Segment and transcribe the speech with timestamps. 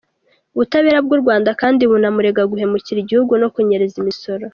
[0.53, 4.43] Ubutabera bw’u Rwanda kandi bunamurega guhemukira igihugu no kunyereza imisoro